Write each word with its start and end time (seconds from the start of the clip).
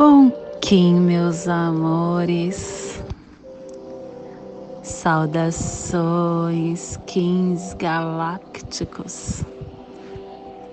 Bom 0.00 0.32
Kim, 0.62 1.00
meus 1.00 1.46
amores. 1.46 3.04
Saudações, 4.82 6.98
Kings 7.06 7.76
galácticos. 7.76 9.44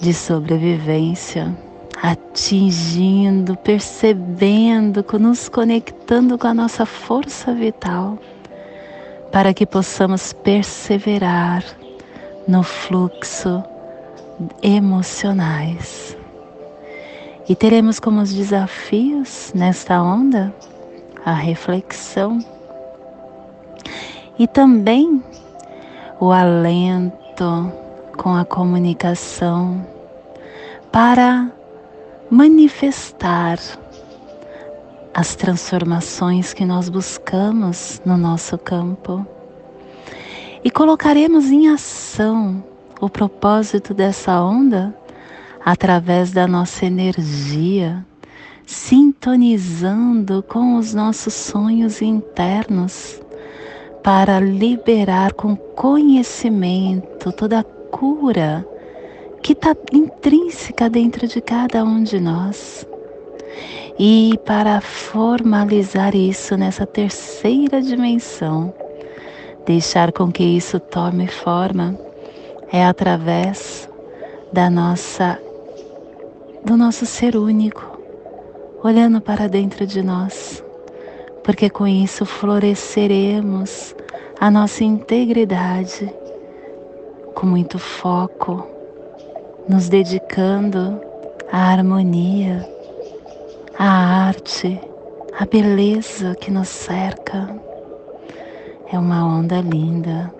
de 0.00 0.12
sobrevivência, 0.12 1.56
atingindo, 2.02 3.56
percebendo, 3.56 5.04
nos 5.18 5.48
conectando 5.48 6.36
com 6.38 6.46
a 6.46 6.54
nossa 6.54 6.84
força 6.84 7.52
vital, 7.52 8.18
para 9.32 9.54
que 9.54 9.66
possamos 9.66 10.32
perseverar 10.32 11.64
no 12.46 12.62
fluxo 12.62 13.62
emocionais. 14.62 16.16
E 17.48 17.54
teremos 17.54 17.98
como 18.00 18.20
os 18.20 18.32
desafios 18.32 19.52
nesta 19.54 20.02
onda 20.02 20.54
a 21.24 21.32
reflexão 21.32 22.38
e 24.38 24.46
também 24.46 25.22
o 26.20 26.30
alento 26.30 27.72
com 28.16 28.34
a 28.34 28.44
comunicação 28.44 29.86
para 30.90 31.50
manifestar 32.30 33.58
as 35.14 35.34
transformações 35.34 36.52
que 36.52 36.64
nós 36.64 36.88
buscamos 36.88 38.00
no 38.04 38.16
nosso 38.16 38.58
campo. 38.58 39.26
E 40.64 40.70
colocaremos 40.70 41.46
em 41.46 41.68
ação 41.68 42.62
o 43.00 43.08
propósito 43.08 43.94
dessa 43.94 44.40
onda 44.42 44.94
através 45.64 46.32
da 46.32 46.46
nossa 46.46 46.86
energia, 46.86 48.04
sintonizando 48.66 50.42
com 50.42 50.76
os 50.76 50.92
nossos 50.92 51.34
sonhos 51.34 52.02
internos 52.02 53.20
para 54.02 54.38
liberar 54.38 55.32
com 55.32 55.56
conhecimento 55.56 57.32
toda 57.32 57.60
a 57.60 57.75
cura 57.96 58.66
que 59.42 59.52
está 59.52 59.74
intrínseca 59.90 60.90
dentro 60.90 61.26
de 61.26 61.40
cada 61.40 61.82
um 61.82 62.02
de 62.02 62.20
nós. 62.20 62.86
E 63.98 64.38
para 64.44 64.82
formalizar 64.82 66.14
isso 66.14 66.58
nessa 66.58 66.84
terceira 66.84 67.80
dimensão, 67.80 68.74
deixar 69.64 70.12
com 70.12 70.30
que 70.30 70.44
isso 70.44 70.78
tome 70.78 71.26
forma 71.26 71.98
é 72.70 72.84
através 72.84 73.88
da 74.52 74.68
nossa 74.68 75.40
do 76.62 76.76
nosso 76.76 77.06
ser 77.06 77.34
único, 77.36 77.98
olhando 78.82 79.20
para 79.22 79.48
dentro 79.48 79.86
de 79.86 80.02
nós, 80.02 80.62
porque 81.42 81.70
com 81.70 81.86
isso 81.86 82.26
floresceremos 82.26 83.94
a 84.38 84.50
nossa 84.50 84.82
integridade 84.84 86.12
com 87.36 87.44
muito 87.44 87.78
foco, 87.78 88.66
nos 89.68 89.90
dedicando 89.90 90.98
à 91.52 91.70
harmonia, 91.70 92.66
à 93.78 94.26
arte, 94.28 94.80
à 95.38 95.44
beleza 95.44 96.34
que 96.34 96.50
nos 96.50 96.68
cerca. 96.68 97.54
É 98.90 98.98
uma 98.98 99.22
onda 99.22 99.60
linda. 99.60 100.32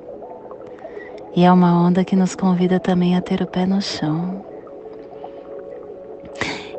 E 1.34 1.44
é 1.44 1.52
uma 1.52 1.86
onda 1.86 2.02
que 2.02 2.16
nos 2.16 2.34
convida 2.34 2.80
também 2.80 3.14
a 3.14 3.20
ter 3.20 3.42
o 3.42 3.46
pé 3.46 3.66
no 3.66 3.82
chão. 3.82 4.42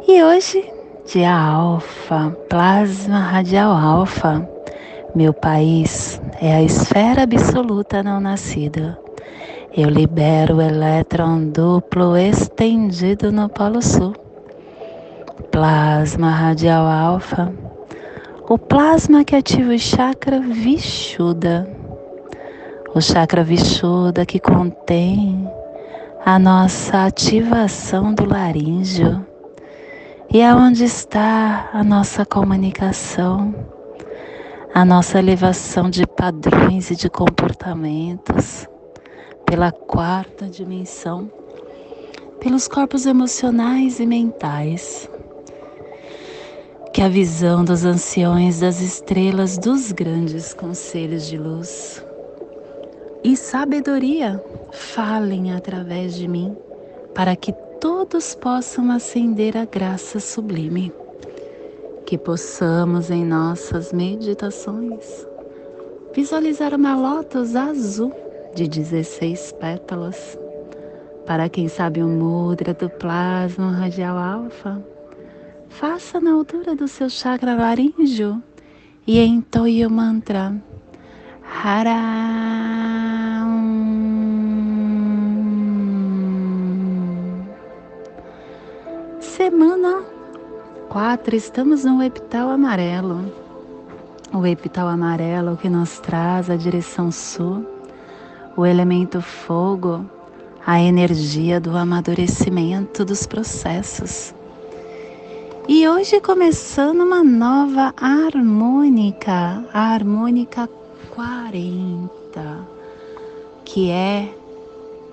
E 0.08 0.24
hoje, 0.24 0.68
dia 1.06 1.32
alfa, 1.32 2.36
plasma 2.50 3.20
radial 3.20 3.72
alfa, 3.72 4.50
meu 5.14 5.32
país 5.32 6.20
é 6.42 6.56
a 6.56 6.64
esfera 6.64 7.22
absoluta 7.22 8.02
não 8.02 8.20
nascida. 8.20 9.07
Eu 9.78 9.90
libero 9.90 10.56
o 10.56 10.62
elétron 10.62 11.50
duplo 11.50 12.18
estendido 12.18 13.32
no 13.32 13.48
Polo 13.48 13.80
Sul. 13.80 14.16
Plasma 15.52 16.32
radial 16.32 16.88
alfa 16.88 17.54
o 18.50 18.58
plasma 18.58 19.24
que 19.24 19.36
ativa 19.36 19.72
o 19.72 19.78
chakra 19.78 20.40
Vishuddha. 20.40 21.70
O 22.96 23.00
chakra 23.00 23.44
Vishuddha 23.44 24.26
que 24.26 24.40
contém 24.40 25.48
a 26.26 26.40
nossa 26.40 27.06
ativação 27.06 28.16
do 28.16 28.26
laríngeo 28.28 29.24
e 30.34 30.42
é 30.42 30.56
onde 30.56 30.86
está 30.86 31.70
a 31.72 31.84
nossa 31.84 32.26
comunicação, 32.26 33.54
a 34.74 34.84
nossa 34.84 35.20
elevação 35.20 35.88
de 35.88 36.08
padrões 36.08 36.90
e 36.90 36.96
de 36.96 37.12
comportamentos 37.12 38.68
pela 39.48 39.72
quarta 39.72 40.46
dimensão, 40.46 41.32
pelos 42.38 42.68
corpos 42.68 43.06
emocionais 43.06 43.98
e 44.00 44.06
mentais 44.06 45.10
que 46.94 47.02
a 47.02 47.08
visão 47.08 47.64
dos 47.64 47.86
anciões 47.86 48.60
das 48.60 48.82
estrelas 48.82 49.58
dos 49.58 49.92
grandes 49.92 50.54
conselhos 50.54 51.28
de 51.28 51.38
luz 51.38 52.04
e 53.24 53.38
sabedoria 53.38 54.44
falem 54.72 55.54
através 55.54 56.16
de 56.16 56.28
mim, 56.28 56.58
para 57.16 57.36
que 57.36 57.54
todos 57.80 58.36
possam 58.36 58.92
ascender 58.92 59.56
a 59.56 59.64
graça 59.64 60.20
sublime, 60.20 60.92
que 62.06 62.18
possamos 62.18 63.10
em 63.10 63.24
nossas 63.24 63.94
meditações 63.94 65.26
visualizar 66.14 66.74
uma 66.74 66.96
lótus 66.96 67.56
azul 67.56 68.12
de 68.56 68.68
16 68.68 69.54
pétalas. 69.54 70.38
Para 71.26 71.50
quem 71.50 71.68
sabe 71.68 72.02
o 72.02 72.08
mudra 72.08 72.74
do 72.74 72.90
plasma 72.90 73.72
radial 73.72 74.18
alfa, 74.18 74.82
faça 75.68 76.20
na 76.20 76.34
altura 76.34 76.76
do 76.76 76.88
seu 76.88 77.10
chakra 77.10 77.56
laríngeo 77.56 78.42
e 79.06 79.20
entoie 79.20 79.86
o 79.86 79.90
mantra 79.90 80.56
Haram. 81.64 81.98
Semana 89.20 90.04
4, 90.90 91.36
estamos 91.36 91.86
no 91.86 92.04
epital 92.04 92.50
amarelo. 92.50 93.32
O 94.34 94.46
epital 94.46 94.88
amarelo 94.88 95.56
que 95.56 95.70
nos 95.70 96.00
traz 96.00 96.50
a 96.50 96.56
direção 96.56 97.12
sul, 97.12 97.66
o 98.58 98.66
elemento 98.66 99.22
fogo, 99.22 100.04
a 100.66 100.82
energia 100.82 101.62
do 101.62 101.78
amadurecimento 101.78 103.06
dos 103.06 103.28
processos. 103.28 104.34
E 105.68 105.88
hoje 105.88 106.20
começando 106.20 107.02
uma 107.02 107.24
nova 107.24 107.94
harmônica, 107.96 109.64
a 109.72 109.94
harmônica 109.94 110.68
40, 111.14 112.68
que 113.64 113.92
é 113.92 114.34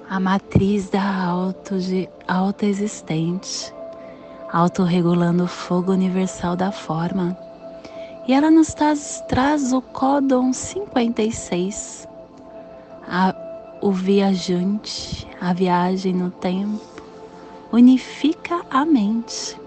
a 0.08 0.18
matriz 0.18 0.88
da 0.88 1.24
auto, 1.26 1.78
de, 1.78 2.08
auto 2.26 2.64
existente, 2.64 3.74
autorregulando 4.50 5.44
o 5.44 5.48
fogo 5.48 5.92
universal 5.92 6.56
da 6.56 6.72
forma. 6.72 7.36
E 8.26 8.32
ela 8.32 8.50
nos 8.50 8.72
traz, 8.72 9.22
traz 9.28 9.74
o 9.74 9.82
códon 9.82 10.50
56, 10.54 12.08
a, 13.08 13.34
o 13.80 13.90
viajante, 13.90 15.26
a 15.40 15.52
viagem 15.52 16.12
no 16.12 16.30
tempo, 16.30 16.80
unifica 17.72 18.64
a 18.70 18.84
mente. 18.84 19.60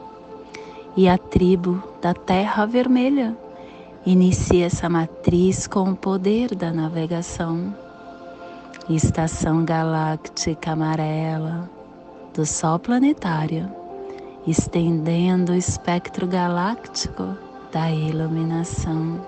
E 0.95 1.07
a 1.07 1.17
tribo 1.17 1.83
da 2.01 2.13
Terra 2.13 2.65
Vermelha 2.65 3.37
Inicie 4.07 4.61
essa 4.61 4.87
matriz 4.87 5.67
com 5.67 5.91
o 5.91 5.93
poder 5.93 6.55
da 6.55 6.71
navegação. 6.71 7.75
Estação 8.89 9.65
galáctica 9.65 10.71
amarela 10.71 11.69
do 12.33 12.45
Sol 12.45 12.79
planetário, 12.79 13.69
estendendo 14.47 15.51
o 15.51 15.55
espectro 15.55 16.25
galáctico 16.25 17.37
da 17.69 17.91
iluminação. 17.91 19.19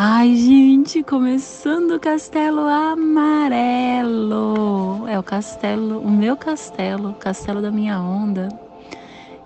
Ai, 0.00 0.36
gente, 0.36 1.02
começando 1.02 1.96
o 1.96 1.98
castelo 1.98 2.60
amarelo. 2.60 3.08
É 5.08 5.18
o 5.18 5.24
castelo, 5.24 5.98
o 5.98 6.08
meu 6.08 6.36
castelo, 6.36 7.10
o 7.10 7.14
castelo 7.14 7.60
da 7.60 7.72
minha 7.72 8.00
onda, 8.00 8.48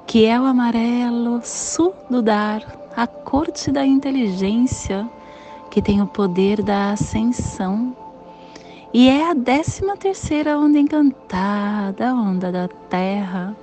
que 0.07 0.27
é 0.27 0.39
o 0.39 0.45
amarelo 0.45 1.41
sul 1.43 1.95
do 2.11 2.21
dar 2.21 2.63
a 2.95 3.07
corte 3.07 3.73
da 3.73 3.87
inteligência, 3.87 5.09
que 5.71 5.81
tem 5.81 6.03
o 6.03 6.07
poder 6.07 6.63
da 6.63 6.91
ascensão. 6.91 7.97
E 8.93 9.09
é 9.09 9.31
a 9.31 9.33
décima 9.33 9.97
terceira 9.97 10.59
onda 10.59 10.79
encantada, 10.79 12.13
onda 12.13 12.53
da 12.53 12.69
terra, 12.91 13.57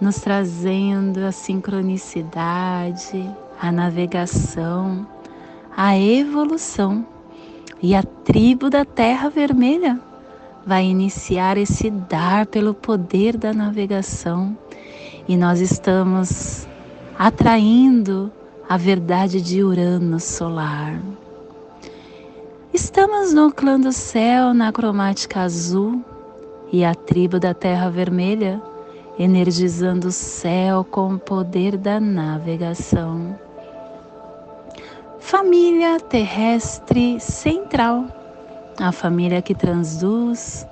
nos 0.00 0.16
trazendo 0.22 1.18
a 1.18 1.32
sincronicidade, 1.32 3.30
a 3.60 3.70
navegação, 3.70 5.06
a 5.76 5.98
evolução. 5.98 7.06
E 7.82 7.94
a 7.94 8.02
tribo 8.02 8.70
da 8.70 8.84
Terra 8.84 9.28
Vermelha 9.28 10.00
vai 10.66 10.84
iniciar 10.84 11.58
esse 11.58 11.90
dar 11.90 12.46
pelo 12.46 12.72
poder 12.72 13.36
da 13.36 13.52
navegação. 13.52 14.56
E 15.28 15.36
nós 15.36 15.60
estamos 15.60 16.66
atraindo 17.18 18.32
a 18.68 18.76
verdade 18.76 19.40
de 19.40 19.62
Urano 19.62 20.18
solar. 20.18 21.00
Estamos 22.72 23.32
no 23.32 23.52
clã 23.52 23.78
do 23.78 23.92
céu 23.92 24.54
na 24.54 24.72
cromática 24.72 25.42
azul 25.42 26.02
e 26.72 26.84
a 26.84 26.94
tribo 26.94 27.38
da 27.38 27.54
terra 27.54 27.88
vermelha, 27.88 28.60
energizando 29.18 30.08
o 30.08 30.12
céu 30.12 30.84
com 30.84 31.14
o 31.14 31.18
poder 31.18 31.76
da 31.76 32.00
navegação. 32.00 33.38
Família 35.26 35.98
terrestre 35.98 37.18
central, 37.18 38.04
a 38.78 38.92
família 38.92 39.40
que 39.40 39.54
transduz, 39.54 40.66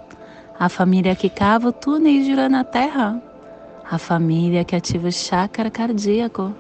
a 0.59 0.69
família 0.69 1.17
que 1.17 1.31
cava 1.31 1.69
o 1.69 1.73
túnel 1.73 2.31
Urano 2.31 2.51
na 2.51 2.63
Terra, 2.63 3.21
a 3.91 3.97
família 3.97 4.63
que 4.63 4.77
ativa 4.77 5.09
o 5.09 5.13
chakra 5.13 5.71
cardíaco. 5.71 6.55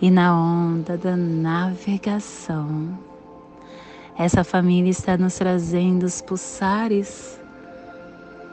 E 0.00 0.08
na 0.08 0.32
onda 0.34 0.96
da 0.96 1.16
navegação. 1.16 2.96
Essa 4.16 4.44
família 4.44 4.90
está 4.90 5.18
nos 5.18 5.34
trazendo 5.34 6.04
os 6.04 6.22
pulsares 6.22 7.40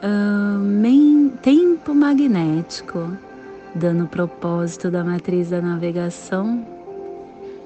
uh, 0.02 1.38
tempo 1.42 1.94
magnético, 1.94 3.16
dando 3.72 4.04
o 4.04 4.08
propósito 4.08 4.90
da 4.90 5.04
matriz 5.04 5.50
da 5.50 5.62
navegação, 5.62 6.77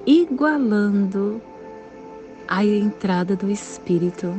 igualando 0.06 1.40
a 2.48 2.64
entrada 2.64 3.36
do 3.36 3.50
espírito 3.50 4.34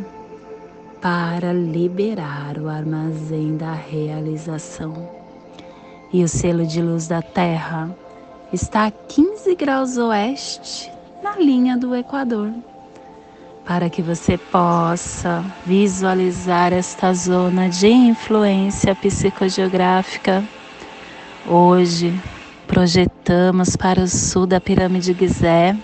para 1.02 1.54
liberar 1.54 2.58
o 2.58 2.68
armazém 2.68 3.58
da 3.58 3.74
realização. 3.74 5.10
E 6.12 6.24
o 6.24 6.28
selo 6.28 6.66
de 6.66 6.82
luz 6.82 7.08
da 7.08 7.22
Terra 7.22 7.96
está 8.52 8.86
a 8.86 8.92
15 8.92 9.56
graus 9.56 9.98
oeste, 9.98 10.92
na 11.24 11.38
linha 11.38 11.78
do 11.78 11.96
Equador, 11.96 12.52
para 13.66 13.90
que 13.90 14.02
você 14.02 14.38
possa 14.38 15.44
visualizar 15.66 16.72
esta 16.72 17.14
zona 17.14 17.70
de 17.70 17.88
influência 17.88 18.94
psicogeográfica. 18.94 20.44
Hoje 21.48 22.14
projetamos 22.68 23.76
para 23.76 24.02
o 24.02 24.08
sul 24.08 24.46
da 24.46 24.60
pirâmide 24.60 25.14
Gizé, 25.14 25.76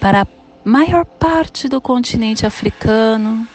para 0.00 0.22
a 0.22 0.26
maior 0.64 1.04
parte 1.04 1.68
do 1.68 1.80
continente 1.80 2.46
africano, 2.46 3.46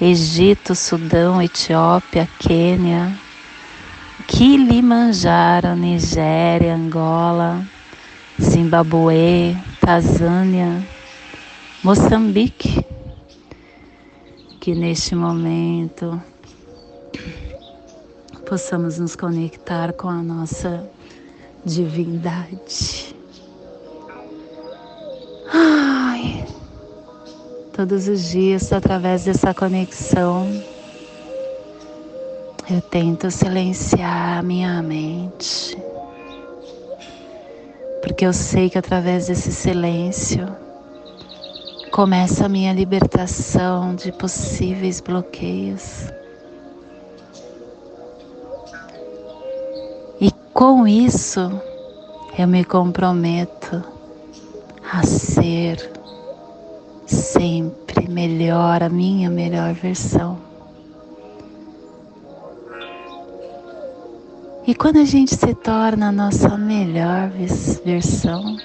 Egito, 0.00 0.74
Sudão, 0.74 1.40
Etiópia, 1.40 2.28
Quênia, 2.38 3.12
Kilimanjaro, 4.26 5.76
Nigéria, 5.76 6.74
Angola, 6.74 7.64
Zimbabue, 8.40 9.56
Tanzânia, 9.80 10.82
Moçambique, 11.82 12.84
que 14.60 14.74
neste 14.74 15.14
momento 15.14 16.20
possamos 18.48 18.98
nos 18.98 19.14
conectar 19.14 19.92
com 19.92 20.08
a 20.08 20.22
nossa 20.22 20.88
divindade. 21.64 23.16
Ai, 25.52 26.46
todos 27.72 28.08
os 28.08 28.30
dias, 28.30 28.72
através 28.72 29.24
dessa 29.24 29.54
conexão, 29.54 30.48
eu 32.70 32.80
tento 32.80 33.30
silenciar 33.30 34.42
minha 34.42 34.82
mente, 34.82 35.76
porque 38.02 38.26
eu 38.26 38.32
sei 38.32 38.68
que 38.68 38.78
através 38.78 39.26
desse 39.28 39.52
silêncio 39.52 40.46
começa 41.90 42.46
a 42.46 42.48
minha 42.48 42.72
libertação 42.72 43.94
de 43.94 44.10
possíveis 44.12 45.00
bloqueios. 45.00 46.08
Com 50.54 50.86
isso, 50.86 51.50
eu 52.38 52.46
me 52.46 52.64
comprometo 52.64 53.82
a 54.92 55.04
ser 55.04 55.90
sempre 57.04 58.08
melhor, 58.08 58.80
a 58.80 58.88
minha 58.88 59.28
melhor 59.28 59.74
versão. 59.74 60.38
E 64.64 64.74
quando 64.76 64.98
a 64.98 65.04
gente 65.04 65.34
se 65.34 65.54
torna 65.56 66.08
a 66.08 66.12
nossa 66.12 66.56
melhor 66.56 67.30
versão, 67.84 68.56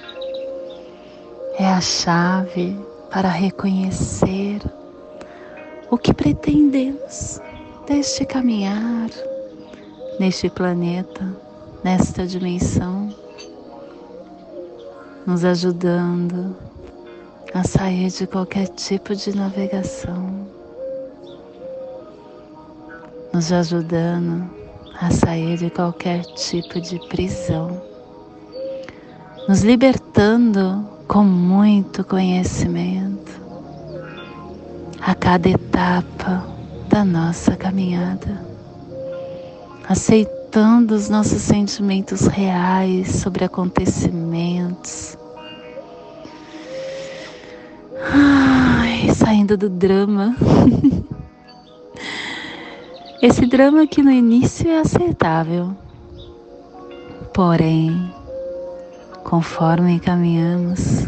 é 1.58 1.66
a 1.66 1.80
chave 1.80 2.78
para 3.10 3.28
reconhecer 3.28 4.62
o 5.90 5.98
que 5.98 6.14
pretendemos 6.14 7.40
deste 7.84 8.24
caminhar, 8.24 9.10
neste 10.20 10.48
planeta, 10.48 11.49
nesta 11.82 12.26
dimensão, 12.26 13.08
nos 15.26 15.44
ajudando 15.44 16.56
a 17.54 17.64
sair 17.64 18.10
de 18.10 18.26
qualquer 18.26 18.68
tipo 18.68 19.14
de 19.14 19.34
navegação, 19.34 20.46
nos 23.32 23.50
ajudando 23.52 24.50
a 25.00 25.10
sair 25.10 25.56
de 25.56 25.70
qualquer 25.70 26.22
tipo 26.34 26.80
de 26.80 26.98
prisão, 27.08 27.80
nos 29.48 29.62
libertando 29.62 30.86
com 31.08 31.24
muito 31.24 32.04
conhecimento 32.04 33.40
a 35.00 35.14
cada 35.14 35.48
etapa 35.48 36.46
da 36.88 37.04
nossa 37.04 37.56
caminhada, 37.56 38.44
aceitando 39.88 40.39
os 40.94 41.08
nossos 41.08 41.42
sentimentos 41.42 42.26
reais 42.26 43.20
sobre 43.20 43.44
acontecimentos. 43.44 45.16
Ai, 48.12 49.14
saindo 49.14 49.56
do 49.56 49.70
drama. 49.70 50.34
Esse 53.22 53.46
drama 53.46 53.86
que 53.86 54.02
no 54.02 54.10
início 54.10 54.68
é 54.68 54.80
aceitável, 54.80 55.76
porém, 57.32 58.12
conforme 59.22 60.00
caminhamos, 60.00 61.06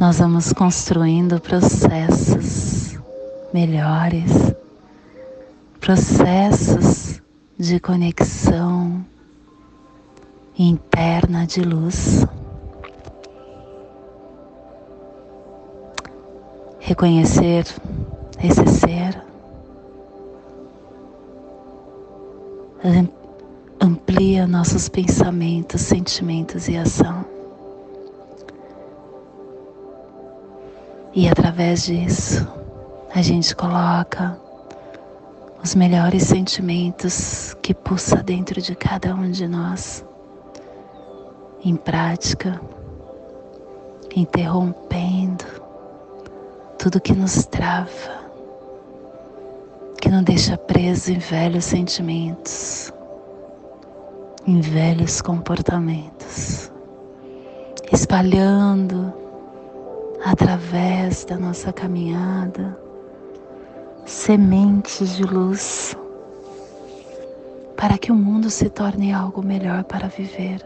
nós 0.00 0.18
vamos 0.18 0.50
construindo 0.52 1.38
processos 1.38 2.98
melhores, 3.52 4.54
processos 5.80 7.21
de 7.62 7.78
conexão 7.78 9.06
interna 10.58 11.46
de 11.46 11.60
luz. 11.60 12.26
Reconhecer 16.80 17.64
esse 18.42 18.66
ser 18.66 19.22
amplia 23.80 24.44
nossos 24.48 24.88
pensamentos, 24.88 25.82
sentimentos 25.82 26.66
e 26.66 26.76
ação. 26.76 27.24
E 31.14 31.28
através 31.28 31.84
disso, 31.84 32.44
a 33.14 33.22
gente 33.22 33.54
coloca 33.54 34.41
os 35.62 35.74
melhores 35.76 36.24
sentimentos 36.24 37.54
que 37.62 37.72
pulsa 37.72 38.16
dentro 38.16 38.60
de 38.60 38.74
cada 38.74 39.14
um 39.14 39.30
de 39.30 39.46
nós. 39.46 40.04
Em 41.64 41.76
prática, 41.76 42.60
interrompendo 44.14 45.44
tudo 46.76 47.00
que 47.00 47.14
nos 47.14 47.46
trava 47.46 48.22
que 50.00 50.08
não 50.08 50.24
deixa 50.24 50.58
preso 50.58 51.12
em 51.12 51.18
velhos 51.18 51.64
sentimentos, 51.64 52.92
em 54.44 54.60
velhos 54.60 55.22
comportamentos, 55.22 56.72
espalhando 57.92 59.12
através 60.24 61.24
da 61.24 61.38
nossa 61.38 61.72
caminhada 61.72 62.76
sementes 64.04 65.16
de 65.16 65.22
luz 65.24 65.96
para 67.76 67.98
que 67.98 68.12
o 68.12 68.14
mundo 68.14 68.48
se 68.48 68.68
torne 68.70 69.12
algo 69.12 69.42
melhor 69.42 69.84
para 69.84 70.08
viver. 70.08 70.64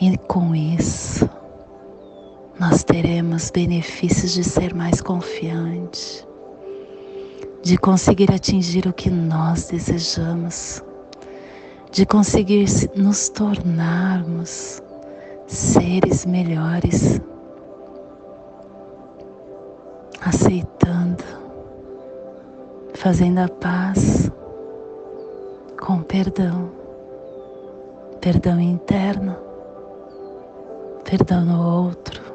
E 0.00 0.16
com 0.18 0.54
isso, 0.54 1.28
nós 2.60 2.84
teremos 2.84 3.50
benefícios 3.50 4.32
de 4.32 4.44
ser 4.44 4.74
mais 4.74 5.00
confiante, 5.00 6.26
de 7.62 7.78
conseguir 7.78 8.30
atingir 8.30 8.86
o 8.86 8.92
que 8.92 9.08
nós 9.08 9.68
desejamos, 9.68 10.82
de 11.90 12.04
conseguir 12.04 12.66
nos 12.94 13.30
tornarmos 13.30 14.82
seres 15.46 16.26
melhores, 16.26 17.20
aceitando, 20.26 21.24
fazendo 22.94 23.38
a 23.38 23.48
paz 23.48 24.30
com 25.80 26.02
perdão, 26.02 26.70
perdão 28.20 28.60
interno, 28.60 29.36
perdão 31.04 31.44
no 31.44 31.82
outro 31.82 32.26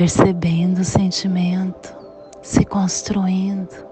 percebendo 0.00 0.80
o 0.80 0.84
sentimento 0.84 1.94
se 2.40 2.64
construindo, 2.64 3.86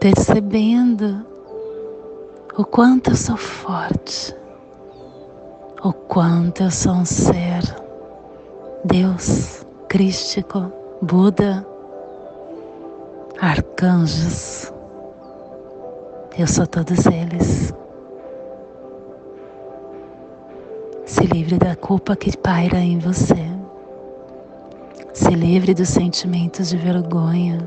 percebendo 0.00 1.22
o 2.56 2.64
quanto 2.64 3.10
eu 3.10 3.16
sou 3.16 3.36
forte, 3.36 4.34
o 5.84 5.92
quanto 5.92 6.62
eu 6.62 6.70
sou 6.70 6.94
um 6.94 7.04
ser, 7.04 7.62
Deus, 8.84 9.64
Crístico, 9.88 10.72
Buda, 11.00 11.64
arcanjos, 13.40 14.72
eu 16.36 16.48
sou 16.48 16.66
todos 16.66 17.06
eles. 17.06 17.72
Se 21.06 21.24
livre 21.26 21.58
da 21.58 21.76
culpa 21.76 22.16
que 22.16 22.36
paira 22.36 22.78
em 22.78 22.98
você. 22.98 23.48
Se 25.14 25.30
livre 25.30 25.74
dos 25.74 25.88
sentimentos 25.88 26.70
de 26.70 26.76
vergonha. 26.76 27.60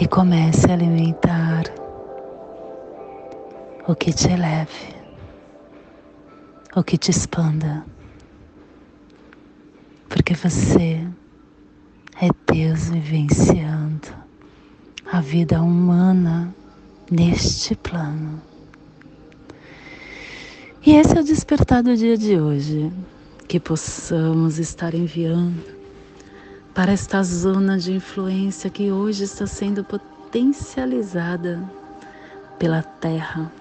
E 0.00 0.08
comece 0.08 0.68
a 0.68 0.74
alimentar 0.74 1.62
o 3.86 3.94
que 3.94 4.12
te 4.12 4.32
eleve, 4.32 4.96
o 6.74 6.82
que 6.82 6.98
te 6.98 7.12
expanda. 7.12 7.84
Porque 10.08 10.34
você 10.34 11.06
é 12.20 12.28
Deus 12.52 12.88
vivenciando 12.88 14.08
a 15.10 15.20
vida 15.20 15.60
humana 15.62 16.54
neste 17.10 17.74
plano. 17.74 18.42
E 20.84 20.92
esse 20.92 21.16
é 21.16 21.20
o 21.20 21.24
despertar 21.24 21.82
do 21.82 21.96
dia 21.96 22.16
de 22.16 22.40
hoje, 22.40 22.92
que 23.46 23.60
possamos 23.60 24.58
estar 24.58 24.94
enviando 24.94 25.62
para 26.74 26.92
esta 26.92 27.22
zona 27.22 27.78
de 27.78 27.92
influência 27.92 28.70
que 28.70 28.90
hoje 28.90 29.24
está 29.24 29.46
sendo 29.46 29.84
potencializada 29.84 31.62
pela 32.58 32.82
Terra, 32.82 33.52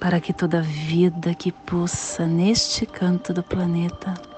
para 0.00 0.20
que 0.20 0.32
toda 0.32 0.62
vida 0.62 1.34
que 1.34 1.52
pulsa 1.52 2.26
neste 2.26 2.86
canto 2.86 3.32
do 3.32 3.42
planeta 3.42 4.31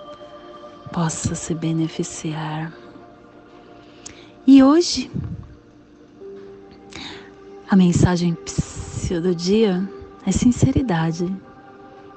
possa 0.95 1.35
se 1.35 1.53
beneficiar. 1.57 2.73
E 4.47 4.63
hoje, 4.63 5.11
a 7.69 7.75
mensagem 7.75 8.39
do 9.21 9.35
dia 9.35 9.91
é 10.25 10.31
sinceridade. 10.31 11.27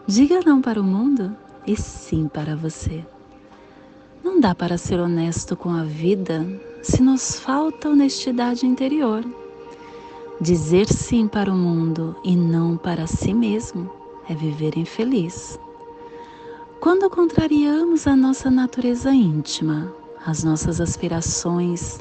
Diga 0.05 0.41
não 0.46 0.62
para 0.62 0.79
o 0.79 0.84
mundo 0.84 1.36
e 1.65 1.75
sim 1.75 2.27
para 2.27 2.55
você. 2.55 3.03
Não 4.24 4.39
dá 4.39 4.53
para 4.53 4.77
ser 4.77 5.00
honesto 5.00 5.57
com 5.57 5.72
a 5.72 5.84
vida 5.84 6.46
se 6.84 7.01
nos 7.01 7.39
falta 7.39 7.89
honestidade 7.89 8.67
interior. 8.67 9.25
Dizer 10.39 10.88
sim 10.88 11.27
para 11.27 11.51
o 11.51 11.57
mundo 11.57 12.15
e 12.24 12.36
não 12.36 12.77
para 12.77 13.07
si 13.07 13.34
mesmo 13.34 13.91
é 14.29 14.36
viver 14.36 14.77
infeliz. 14.77 15.60
Quando 16.79 17.10
contrariamos 17.10 18.07
a 18.07 18.15
nossa 18.15 18.50
natureza 18.50 19.12
íntima, 19.12 19.93
as 20.25 20.43
nossas 20.43 20.79
aspirações, 20.79 22.00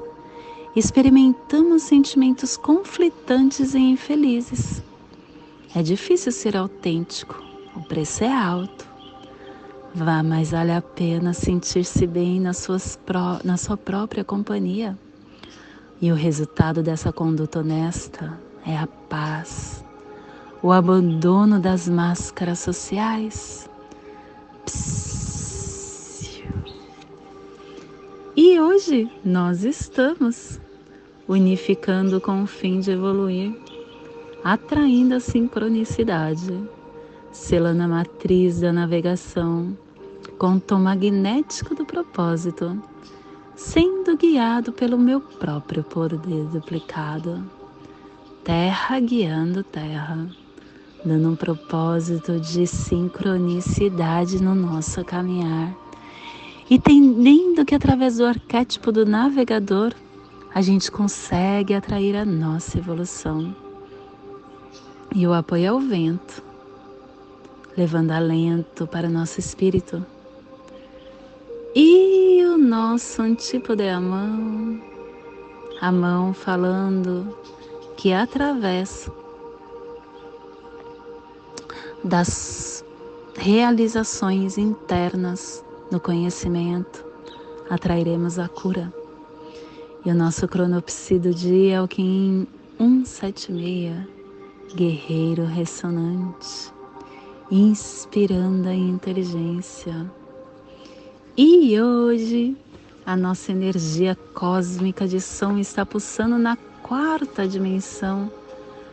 experimentamos 0.75 1.83
sentimentos 1.83 2.57
conflitantes 2.57 3.75
e 3.75 3.79
infelizes. 3.79 4.83
É 5.75 5.83
difícil 5.83 6.33
ser 6.33 6.57
autêntico 6.57 7.47
o 7.77 7.83
preço 7.83 8.25
é 8.25 8.33
alto. 8.33 8.87
Vá, 9.95 10.23
mas 10.23 10.51
vale 10.51 10.73
a 10.73 10.81
pena 10.81 11.35
sentir-se 11.35 12.07
bem 12.07 12.41
nas 12.41 12.57
suas 12.57 12.97
pró 12.97 13.39
na 13.45 13.59
sua 13.59 13.77
própria 13.77 14.25
companhia. 14.25 14.99
E 16.01 16.11
o 16.11 16.15
resultado 16.15 16.83
dessa 16.83 17.13
conduta 17.13 17.61
honesta 17.61 18.41
é 18.67 18.77
a 18.77 18.87
paz, 18.87 19.85
o 20.63 20.73
abandono 20.73 21.61
das 21.61 21.87
máscaras 21.87 22.61
sociais. 22.61 23.69
E 28.37 28.61
hoje 28.61 29.11
nós 29.25 29.65
estamos 29.65 30.61
unificando 31.27 32.21
com 32.21 32.43
o 32.43 32.47
fim 32.47 32.81
de 32.81 32.91
evoluir 32.93 33.55
atraindo 34.45 35.17
a 35.17 35.21
sincronicidade, 35.21 36.57
selando 37.33 37.83
a 37.83 37.89
matriz 37.89 38.61
da 38.61 38.73
navegação 38.73 39.77
com 40.39 40.55
o 40.55 40.61
tom 40.61 40.79
magnético 40.79 41.75
do 41.75 41.85
propósito, 41.85 42.81
sendo 43.57 44.17
guiado 44.17 44.73
pelo 44.73 44.97
meu 44.99 45.21
próprio 45.21 45.83
poder 45.83 46.45
duplicado. 46.53 47.43
Terra 48.45 49.01
guiando 49.01 49.65
terra, 49.65 50.29
dando 51.07 51.31
um 51.31 51.37
propósito 51.37 52.41
de 52.41 52.67
sincronicidade 52.67 54.43
no 54.43 54.57
nosso 54.57 55.05
caminhar, 55.05 55.73
entendendo 56.69 57.65
que 57.65 57.77
através 57.77 58.17
do 58.17 58.25
arquétipo 58.25 58.91
do 58.91 59.07
navegador 59.07 59.95
a 60.53 60.61
gente 60.61 60.91
consegue 60.91 61.75
atrair 61.75 62.17
a 62.17 62.25
nossa 62.25 62.79
evolução. 62.79 63.55
E 65.15 65.25
o 65.27 65.33
apoio 65.33 65.75
ao 65.75 65.81
vento, 65.81 66.43
levando 67.77 68.11
alento 68.11 68.87
para 68.87 69.07
o 69.07 69.11
nosso 69.11 69.39
espírito. 69.39 70.05
E 71.75 72.43
o 72.47 72.59
nosso 72.59 73.23
antípode 73.23 73.83
é 73.83 73.93
a 73.93 74.01
mão, 74.01 74.81
a 75.81 75.93
mão 75.93 76.35
falando 76.35 77.37
que 77.97 78.13
através 78.13 79.09
das 82.07 82.85
realizações 83.37 84.57
internas 84.57 85.65
no 85.91 85.99
conhecimento 85.99 87.05
atrairemos 87.69 88.39
a 88.39 88.49
cura. 88.49 88.93
E 90.05 90.11
o 90.11 90.15
nosso 90.15 90.47
cronopsi 90.47 91.19
do 91.19 91.35
dia 91.35 91.77
é 91.77 91.83
o 91.83 91.89
Kim 91.89 92.47
176, 92.79 94.07
guerreiro 94.77 95.45
ressonante, 95.45 96.73
inspirando 97.51 98.69
a 98.69 98.75
inteligência. 98.75 100.09
E 101.37 101.81
hoje 101.81 102.57
a 103.05 103.17
nossa 103.17 103.51
energia 103.51 104.17
cósmica 104.33 105.09
de 105.09 105.21
som 105.21 105.59
está 105.59 105.85
pulsando 105.85 106.39
na 106.39 106.57
quarta 106.85 107.49
dimensão, 107.49 108.31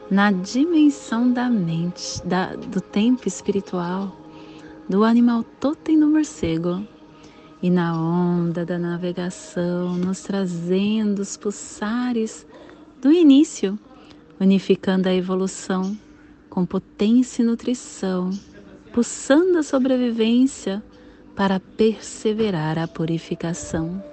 na 0.10 0.32
dimensão 0.32 1.32
da 1.32 1.50
mente, 1.50 2.22
da, 2.26 2.56
do 2.56 2.82
tempo 2.82 3.28
espiritual, 3.28 4.16
do 4.88 5.04
animal 5.04 5.44
totem 5.60 6.00
do 6.00 6.08
morcego 6.08 6.86
e 7.62 7.70
na 7.70 7.98
onda 7.98 8.66
da 8.66 8.78
navegação, 8.78 9.96
nos 9.96 10.22
trazendo 10.22 11.20
os 11.20 11.38
pulsares 11.38 12.46
do 13.02 13.12
início, 13.12 13.80
unificando 14.39 15.08
a 15.08 15.13
evolução 15.13 15.98
com 16.50 16.66
potência 16.66 17.42
e 17.42 17.46
nutrição, 17.46 18.30
pulsando 18.92 19.58
a 19.58 19.63
sobrevivência 19.63 20.84
para 21.36 21.60
perseverar 21.60 22.78
a 22.78 22.88
purificação. 22.88 24.04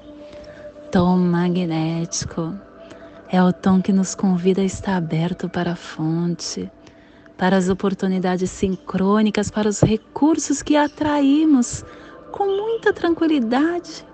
Tom 0.90 1.18
magnético 1.18 2.55
é 3.32 3.42
o 3.42 3.52
tom 3.52 3.80
que 3.80 3.92
nos 3.92 4.14
convida 4.14 4.60
a 4.60 4.64
estar 4.64 4.96
aberto 4.96 5.48
para 5.48 5.72
a 5.72 5.76
fonte, 5.76 6.70
para 7.38 7.56
as 7.56 7.68
oportunidades 7.68 8.50
sincrônicas, 8.50 9.50
para 9.50 9.68
os 9.68 9.80
recursos 9.80 10.62
que 10.62 10.76
atraímos 10.76 11.84
com 12.32 12.44
muita 12.46 12.92
tranquilidade 12.92 14.04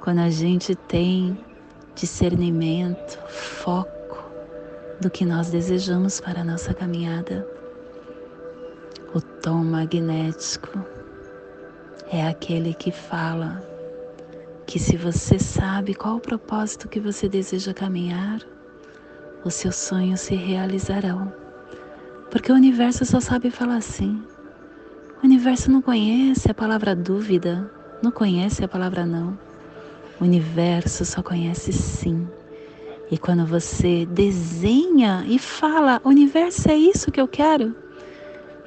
quando 0.00 0.20
a 0.20 0.30
gente 0.30 0.76
tem 0.76 1.36
discernimento, 1.96 3.18
foco 3.28 4.24
do 5.00 5.10
que 5.10 5.24
nós 5.24 5.50
desejamos 5.50 6.20
para 6.20 6.42
a 6.42 6.44
nossa 6.44 6.72
caminhada. 6.72 7.46
O 9.12 9.20
tom 9.20 9.64
magnético 9.64 10.84
é 12.10 12.26
aquele 12.26 12.74
que 12.74 12.92
fala 12.92 13.62
que 14.66 14.78
se 14.78 14.96
você 14.96 15.38
sabe 15.38 15.94
qual 15.94 16.16
o 16.16 16.20
propósito 16.20 16.88
que 16.88 16.98
você 16.98 17.28
deseja 17.28 17.74
caminhar, 17.74 18.40
os 19.44 19.54
seus 19.54 19.76
sonhos 19.76 20.20
se 20.20 20.34
realizarão. 20.34 21.32
Porque 22.30 22.50
o 22.50 22.54
universo 22.54 23.04
só 23.04 23.20
sabe 23.20 23.50
falar 23.50 23.76
assim. 23.76 24.22
O 25.22 25.26
universo 25.26 25.70
não 25.70 25.82
conhece 25.82 26.50
a 26.50 26.54
palavra 26.54 26.96
dúvida, 26.96 27.70
não 28.02 28.10
conhece 28.10 28.64
a 28.64 28.68
palavra 28.68 29.04
não. 29.04 29.38
O 30.20 30.24
universo 30.24 31.04
só 31.04 31.22
conhece 31.22 31.72
sim. 31.72 32.26
E 33.10 33.18
quando 33.18 33.44
você 33.44 34.06
desenha 34.06 35.24
e 35.28 35.38
fala, 35.38 36.00
universo 36.04 36.70
é 36.70 36.76
isso 36.76 37.10
que 37.10 37.20
eu 37.20 37.28
quero, 37.28 37.76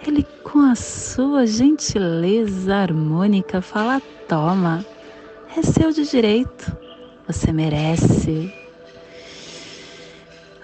ele 0.05 0.25
com 0.43 0.59
a 0.59 0.75
sua 0.75 1.47
gentileza 1.47 2.75
harmônica 2.75 3.61
fala: 3.61 4.01
toma, 4.27 4.85
é 5.57 5.61
seu 5.61 5.91
de 5.91 6.07
direito, 6.07 6.75
você 7.27 7.51
merece. 7.51 8.64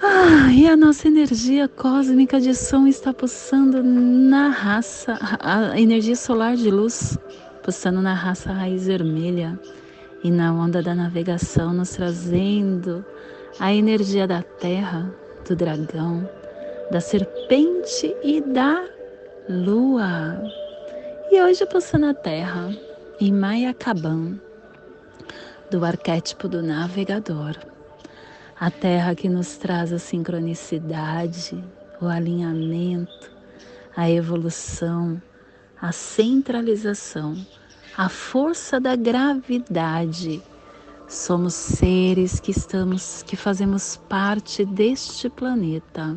Ah, 0.03 0.51
e 0.51 0.67
a 0.67 0.75
nossa 0.75 1.07
energia 1.07 1.67
cósmica 1.67 2.41
de 2.41 2.55
som 2.55 2.87
está 2.87 3.13
pulsando 3.13 3.83
na 3.83 4.49
raça, 4.49 5.15
a 5.39 5.79
energia 5.79 6.15
solar 6.15 6.55
de 6.55 6.71
luz, 6.71 7.19
pulsando 7.61 8.01
na 8.01 8.15
raça 8.15 8.51
raiz 8.51 8.87
vermelha 8.87 9.59
e 10.23 10.31
na 10.31 10.51
onda 10.53 10.81
da 10.81 10.95
navegação, 10.95 11.71
nos 11.71 11.91
trazendo 11.91 13.05
a 13.59 13.71
energia 13.71 14.25
da 14.25 14.41
terra, 14.41 15.13
do 15.47 15.55
dragão, 15.55 16.27
da 16.89 16.99
serpente 16.99 18.15
e 18.23 18.41
da 18.41 18.83
lua. 19.47 20.41
E 21.29 21.39
hoje 21.43 21.63
pulsando 21.67 22.07
a 22.07 22.13
terra, 22.15 22.75
em 23.19 23.31
Mayacaban, 23.31 24.41
do 25.69 25.85
arquétipo 25.85 26.47
do 26.47 26.63
navegador 26.63 27.70
a 28.61 28.69
terra 28.69 29.15
que 29.15 29.27
nos 29.27 29.57
traz 29.57 29.91
a 29.91 29.97
sincronicidade, 29.97 31.63
o 31.99 32.05
alinhamento, 32.05 33.31
a 33.97 34.07
evolução, 34.07 35.19
a 35.81 35.91
centralização, 35.91 37.35
a 37.97 38.07
força 38.07 38.79
da 38.79 38.95
gravidade. 38.95 40.43
Somos 41.07 41.55
seres 41.55 42.39
que 42.39 42.51
estamos 42.51 43.23
que 43.23 43.35
fazemos 43.35 43.97
parte 43.97 44.63
deste 44.63 45.27
planeta. 45.27 46.15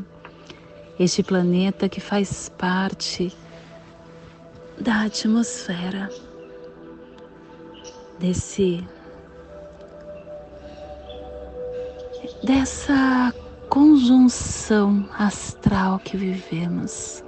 Este 1.01 1.23
planeta 1.23 1.89
que 1.89 1.99
faz 1.99 2.51
parte 2.51 3.35
da 4.79 5.05
atmosfera 5.05 6.11
desse 8.21 8.87
dessa 12.45 13.33
conjunção 13.71 15.09
astral 15.19 15.99
que 15.99 16.15
vivemos, 16.15 17.25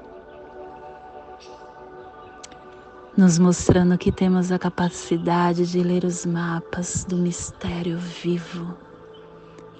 nos 3.17 3.39
mostrando 3.39 3.97
que 3.97 4.13
temos 4.13 4.53
a 4.53 4.59
capacidade 4.59 5.67
de 5.67 5.83
ler 5.83 6.05
os 6.05 6.27
mapas 6.27 7.03
do 7.05 7.17
mistério 7.17 7.99
vivo, 7.99 8.77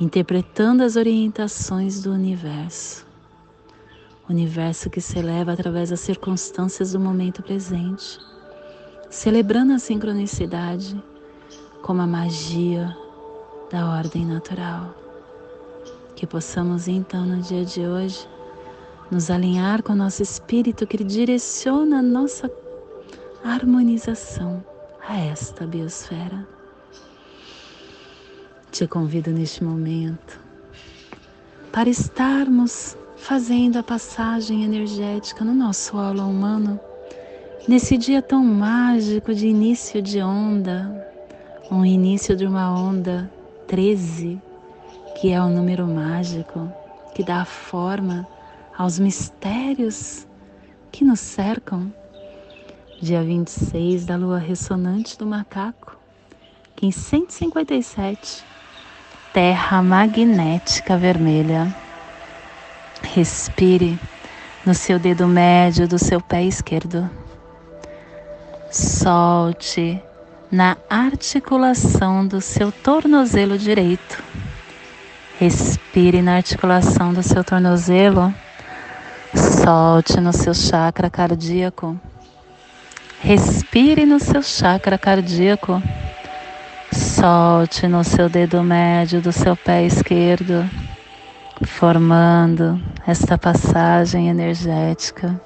interpretando 0.01 0.83
as 0.83 0.97
orientações 0.97 2.03
do 2.03 2.13
universo. 2.13 3.05
Universo 4.31 4.89
que 4.89 5.03
se 5.03 5.19
eleva 5.19 5.53
através 5.53 5.91
das 5.91 6.01
circunstâncias 6.01 6.93
do 6.93 6.99
momento 6.99 7.43
presente, 7.43 8.19
celebrando 9.11 9.75
a 9.75 9.79
sincronicidade 9.79 11.01
como 11.83 12.01
a 12.01 12.07
magia 12.07 12.97
da 13.71 13.91
ordem 13.91 14.25
natural. 14.25 15.06
Que 16.17 16.27
possamos 16.27 16.89
então 16.89 17.27
no 17.27 17.43
dia 17.43 17.63
de 17.63 17.87
hoje 17.87 18.27
nos 19.11 19.31
alinhar 19.31 19.83
com 19.83 19.93
o 19.93 19.97
nosso 19.97 20.23
espírito 20.23 20.87
que 20.87 21.05
direciona 21.05 21.99
a 21.99 22.03
nossa 22.03 22.51
harmonização 23.45 24.65
a 25.07 25.19
esta 25.19 25.67
biosfera. 25.67 26.49
Te 28.73 28.87
convido 28.87 29.31
neste 29.31 29.63
momento 29.63 30.41
para 31.71 31.91
estarmos 31.91 32.97
fazendo 33.19 33.77
a 33.77 33.83
passagem 33.83 34.65
energética 34.65 35.45
no 35.45 35.53
nosso 35.53 35.99
aula 35.99 36.25
humano, 36.25 36.81
nesse 37.69 37.99
dia 37.99 38.23
tão 38.23 38.43
mágico 38.43 39.35
de 39.35 39.49
início 39.49 40.01
de 40.01 40.23
onda, 40.23 41.07
um 41.71 41.85
início 41.85 42.35
de 42.35 42.47
uma 42.47 42.73
onda 42.73 43.31
13 43.67 44.46
que 45.17 45.33
é 45.33 45.41
o 45.41 45.49
número 45.49 45.87
mágico 45.87 46.71
que 47.15 47.25
dá 47.25 47.43
forma 47.47 48.29
aos 48.77 48.99
mistérios 48.99 50.27
que 50.93 51.05
nos 51.05 51.21
cercam. 51.21 51.91
Dia 53.01 53.23
26 53.23 54.05
da 54.05 54.15
lua 54.15 54.39
ressonante 54.39 55.17
do 55.19 55.25
macaco, 55.25 55.97
que 56.75 56.87
em 56.87 56.91
157, 56.91 58.45
terra 59.33 59.83
magnética 59.83 60.99
vermelha. 60.99 61.75
Respire 63.03 63.99
no 64.67 64.75
seu 64.75 64.99
dedo 64.99 65.27
médio 65.27 65.89
do 65.89 65.99
seu 65.99 66.21
pé 66.21 66.45
esquerdo. 66.45 67.09
Solte 68.71 70.03
na 70.53 70.77
articulação 70.91 72.27
do 72.27 72.43
seu 72.43 72.71
tornozelo 72.71 73.57
direito. 73.57 74.23
Respire 75.39 76.23
na 76.23 76.37
articulação 76.37 77.13
do 77.13 77.23
seu 77.23 77.45
tornozelo. 77.45 78.33
Solte 79.35 80.19
no 80.19 80.33
seu 80.33 80.55
chakra 80.55 81.11
cardíaco. 81.11 82.01
Respire 83.21 84.07
no 84.07 84.19
seu 84.19 84.43
chakra 84.43 84.97
cardíaco. 84.97 85.83
Solte 86.91 87.87
no 87.87 88.03
seu 88.03 88.31
dedo 88.31 88.63
médio 88.63 89.21
do 89.21 89.31
seu 89.31 89.55
pé 89.55 89.85
esquerdo, 89.85 90.67
formando 91.67 92.81
esta 93.07 93.37
passagem 93.37 94.31
energética, 94.31 95.39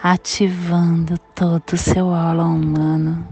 ativando 0.00 1.18
todo 1.34 1.72
o 1.72 1.76
seu 1.76 2.14
aula 2.14 2.44
humano. 2.44 3.26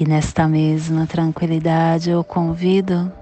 E 0.00 0.06
nesta 0.06 0.48
mesma 0.48 1.06
tranquilidade 1.06 2.08
eu 2.08 2.24
convido 2.24 3.12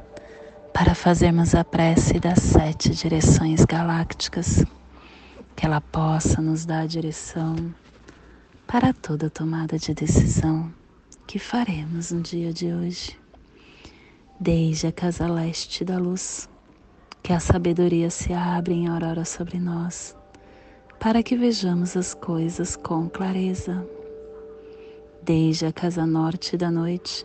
para 0.77 0.95
fazermos 0.95 1.55
a 1.55 1.65
prece 1.65 2.21
das 2.21 2.39
sete 2.39 2.91
direções 2.91 3.65
galácticas, 3.65 4.63
que 5.57 5.65
ela 5.65 5.81
possa 5.81 6.43
nos 6.43 6.67
dar 6.67 6.81
a 6.81 6.87
direção 6.87 7.75
para 8.67 8.93
toda 8.93 9.31
tomada 9.31 9.79
de 9.79 9.95
decisão 9.95 10.71
que 11.27 11.39
faremos 11.39 12.13
no 12.13 12.21
dia 12.21 12.53
de 12.53 12.75
hoje. 12.75 13.19
Desde 14.39 14.89
a 14.89 14.93
casa 14.93 15.27
leste 15.27 15.83
da 15.83 15.97
luz, 15.97 16.47
que 17.23 17.33
a 17.33 17.41
sabedoria 17.41 18.11
se 18.11 18.35
abre 18.35 18.75
em 18.75 18.87
aurora 18.87 19.25
sobre 19.25 19.59
nós, 19.59 20.15
para 21.01 21.23
que 21.23 21.39
vejamos 21.39 21.97
as 21.97 22.13
coisas 22.13 22.77
com 22.77 23.09
clareza. 23.09 23.83
Desde 25.23 25.65
a 25.65 25.73
casa 25.73 26.05
norte 26.05 26.55
da 26.55 26.71
noite, 26.71 27.25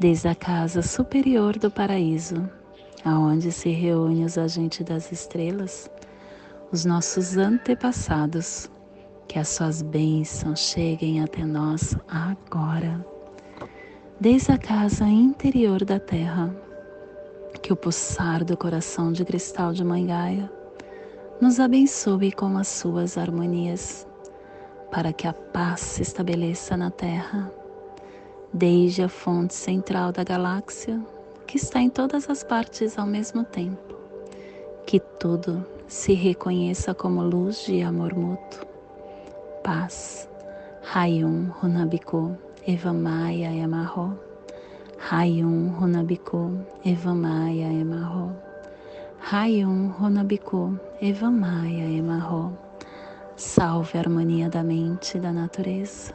Desde 0.00 0.28
a 0.28 0.34
casa 0.34 0.80
superior 0.80 1.58
do 1.58 1.70
paraíso, 1.70 2.48
aonde 3.04 3.52
se 3.52 3.68
reúnem 3.68 4.24
os 4.24 4.38
agentes 4.38 4.82
das 4.82 5.12
estrelas, 5.12 5.90
os 6.72 6.86
nossos 6.86 7.36
antepassados, 7.36 8.70
que 9.28 9.38
as 9.38 9.48
suas 9.48 9.82
bênçãos 9.82 10.58
cheguem 10.58 11.22
até 11.22 11.44
nós 11.44 11.94
agora, 12.08 13.04
desde 14.18 14.52
a 14.52 14.56
casa 14.56 15.04
interior 15.04 15.84
da 15.84 16.00
terra, 16.00 16.48
que 17.60 17.70
o 17.70 17.76
pulsar 17.76 18.42
do 18.42 18.56
coração 18.56 19.12
de 19.12 19.22
cristal 19.22 19.74
de 19.74 19.84
Mãe 19.84 20.06
Gaia 20.06 20.50
nos 21.42 21.60
abençoe 21.60 22.32
com 22.32 22.56
as 22.56 22.68
suas 22.68 23.18
harmonias, 23.18 24.08
para 24.90 25.12
que 25.12 25.28
a 25.28 25.34
paz 25.34 25.80
se 25.80 26.00
estabeleça 26.00 26.74
na 26.74 26.90
terra, 26.90 27.52
desde 28.52 29.02
a 29.02 29.08
fonte 29.08 29.54
central 29.54 30.12
da 30.12 30.24
galáxia, 30.24 31.00
que 31.46 31.56
está 31.56 31.80
em 31.80 31.90
todas 31.90 32.28
as 32.28 32.42
partes 32.42 32.98
ao 32.98 33.06
mesmo 33.06 33.44
tempo, 33.44 33.94
que 34.86 35.00
tudo 35.00 35.64
se 35.86 36.14
reconheça 36.14 36.94
como 36.94 37.22
luz 37.22 37.64
de 37.64 37.82
amor 37.82 38.14
mútuo 38.14 38.70
paz. 39.62 40.28
Hayum 40.94 41.52
Runabiku 41.60 42.36
Evamaya 42.66 43.52
Emarro. 43.52 44.18
Hayum 45.10 45.70
Runabiku 45.78 46.58
Evamaya 46.84 47.68
Emarro. 47.72 48.34
Hayum 49.30 49.92
Runabiku 49.98 50.78
Evamaya 51.00 51.86
Emarro. 51.98 52.56
Salve 53.36 53.98
a 53.98 54.00
harmonia 54.00 54.48
da 54.48 54.62
mente 54.62 55.16
e 55.16 55.20
da 55.20 55.32
natureza. 55.32 56.14